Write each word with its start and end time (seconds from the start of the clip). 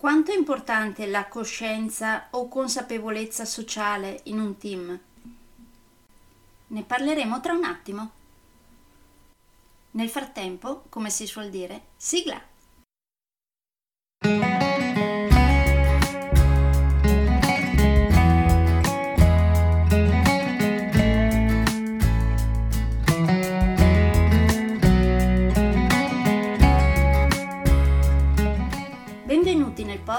Quanto 0.00 0.32
è 0.32 0.34
importante 0.34 1.06
la 1.06 1.26
coscienza 1.28 2.28
o 2.30 2.48
consapevolezza 2.48 3.44
sociale 3.44 4.20
in 4.24 4.40
un 4.40 4.56
team? 4.56 4.98
Ne 6.68 6.82
parleremo 6.84 7.38
tra 7.42 7.52
un 7.52 7.64
attimo. 7.64 8.10
Nel 9.90 10.08
frattempo, 10.08 10.84
come 10.88 11.10
si 11.10 11.26
suol 11.26 11.50
dire, 11.50 11.88
sigla! 11.98 12.42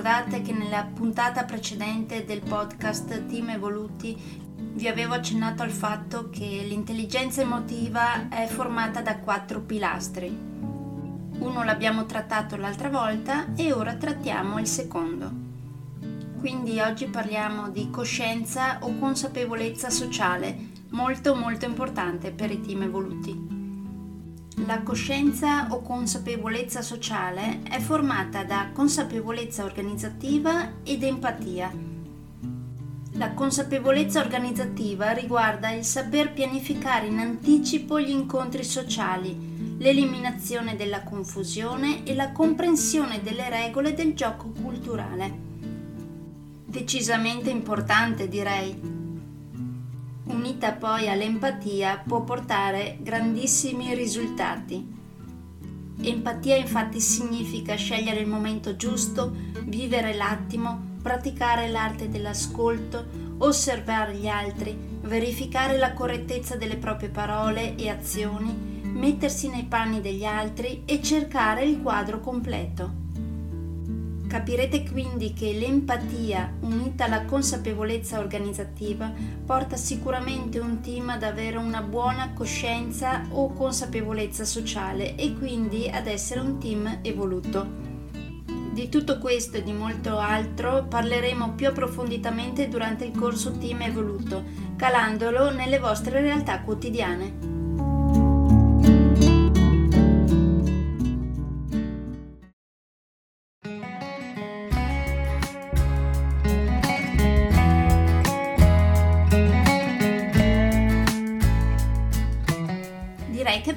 Ricordate 0.00 0.40
che 0.40 0.52
nella 0.52 0.82
puntata 0.84 1.44
precedente 1.44 2.24
del 2.24 2.40
podcast 2.40 3.26
Team 3.26 3.50
Evoluti 3.50 4.16
vi 4.72 4.88
avevo 4.88 5.12
accennato 5.12 5.62
al 5.62 5.70
fatto 5.70 6.30
che 6.30 6.64
l'intelligenza 6.66 7.42
emotiva 7.42 8.30
è 8.30 8.46
formata 8.46 9.02
da 9.02 9.18
quattro 9.18 9.60
pilastri. 9.60 10.34
Uno 11.38 11.62
l'abbiamo 11.64 12.06
trattato 12.06 12.56
l'altra 12.56 12.88
volta 12.88 13.52
e 13.54 13.74
ora 13.74 13.92
trattiamo 13.92 14.58
il 14.58 14.66
secondo. 14.66 15.30
Quindi 16.38 16.80
oggi 16.80 17.04
parliamo 17.04 17.68
di 17.68 17.90
coscienza 17.90 18.78
o 18.80 18.98
consapevolezza 18.98 19.90
sociale, 19.90 20.56
molto 20.92 21.34
molto 21.34 21.66
importante 21.66 22.30
per 22.30 22.50
i 22.50 22.62
team 22.62 22.84
evoluti. 22.84 23.59
La 24.66 24.82
coscienza 24.82 25.68
o 25.70 25.80
consapevolezza 25.80 26.82
sociale 26.82 27.62
è 27.62 27.80
formata 27.80 28.44
da 28.44 28.68
consapevolezza 28.72 29.64
organizzativa 29.64 30.72
ed 30.84 31.02
empatia. 31.02 31.72
La 33.12 33.32
consapevolezza 33.32 34.20
organizzativa 34.20 35.12
riguarda 35.12 35.70
il 35.70 35.84
saper 35.84 36.32
pianificare 36.32 37.06
in 37.06 37.18
anticipo 37.18 37.98
gli 37.98 38.10
incontri 38.10 38.62
sociali, 38.62 39.76
l'eliminazione 39.78 40.76
della 40.76 41.02
confusione 41.02 42.04
e 42.04 42.14
la 42.14 42.30
comprensione 42.30 43.22
delle 43.22 43.48
regole 43.48 43.94
del 43.94 44.14
gioco 44.14 44.52
culturale. 44.62 45.48
Decisamente 46.66 47.50
importante 47.50 48.28
direi, 48.28 48.99
unita 50.30 50.72
poi 50.72 51.08
all'empatia, 51.08 52.02
può 52.06 52.22
portare 52.22 52.98
grandissimi 53.00 53.94
risultati. 53.94 54.98
Empatia 56.02 56.56
infatti 56.56 57.00
significa 57.00 57.74
scegliere 57.74 58.20
il 58.20 58.26
momento 58.26 58.76
giusto, 58.76 59.34
vivere 59.64 60.14
l'attimo, 60.14 60.96
praticare 61.02 61.68
l'arte 61.68 62.08
dell'ascolto, 62.08 63.04
osservare 63.38 64.14
gli 64.14 64.28
altri, 64.28 64.76
verificare 65.02 65.76
la 65.76 65.92
correttezza 65.92 66.56
delle 66.56 66.76
proprie 66.76 67.10
parole 67.10 67.74
e 67.76 67.88
azioni, 67.88 68.80
mettersi 68.82 69.48
nei 69.48 69.64
panni 69.64 70.00
degli 70.00 70.24
altri 70.24 70.82
e 70.86 71.02
cercare 71.02 71.64
il 71.64 71.82
quadro 71.82 72.20
completo. 72.20 72.99
Capirete 74.30 74.88
quindi 74.88 75.32
che 75.32 75.52
l'empatia 75.54 76.52
unita 76.60 77.06
alla 77.06 77.24
consapevolezza 77.24 78.20
organizzativa 78.20 79.12
porta 79.44 79.74
sicuramente 79.74 80.60
un 80.60 80.80
team 80.80 81.08
ad 81.08 81.24
avere 81.24 81.56
una 81.56 81.82
buona 81.82 82.32
coscienza 82.32 83.26
o 83.30 83.52
consapevolezza 83.52 84.44
sociale 84.44 85.16
e 85.16 85.34
quindi 85.36 85.88
ad 85.88 86.06
essere 86.06 86.38
un 86.38 86.60
team 86.60 87.00
evoluto. 87.02 87.66
Di 88.72 88.88
tutto 88.88 89.18
questo 89.18 89.56
e 89.56 89.64
di 89.64 89.72
molto 89.72 90.16
altro 90.16 90.84
parleremo 90.84 91.54
più 91.54 91.66
approfonditamente 91.66 92.68
durante 92.68 93.06
il 93.06 93.18
corso 93.18 93.58
Team 93.58 93.82
Evoluto, 93.82 94.44
calandolo 94.76 95.50
nelle 95.50 95.80
vostre 95.80 96.20
realtà 96.20 96.60
quotidiane. 96.60 97.59